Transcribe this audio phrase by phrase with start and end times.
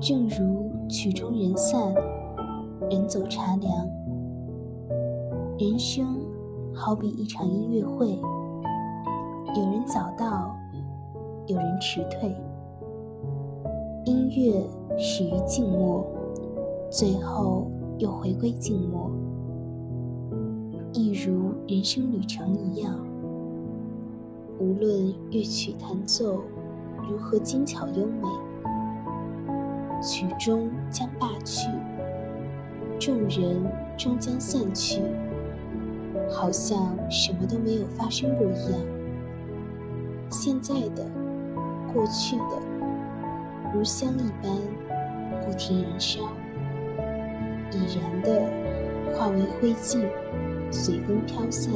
[0.00, 1.92] 正如曲终人散，
[2.88, 3.86] 人走茶凉。
[5.58, 6.20] 人生
[6.72, 8.12] 好比一场音乐会，
[9.56, 10.56] 有人早到，
[11.48, 12.32] 有人迟退。
[14.04, 14.64] 音乐
[14.96, 16.06] 始于静默，
[16.88, 17.66] 最后
[17.98, 19.10] 又回归静默。
[20.92, 22.94] 一如人生旅程一样，
[24.58, 26.42] 无论乐曲弹奏
[27.08, 28.28] 如何精巧优美。
[30.00, 31.68] 曲终将罢去，
[33.00, 33.60] 众人
[33.96, 35.00] 终将散去，
[36.30, 38.80] 好像什么都没有发生过一样。
[40.30, 41.04] 现在的、
[41.92, 42.62] 过去的，
[43.74, 44.56] 如香一般
[45.44, 46.20] 不停燃烧，
[47.72, 48.42] 已燃的
[49.12, 50.06] 化为灰烬，
[50.70, 51.72] 随风飘散，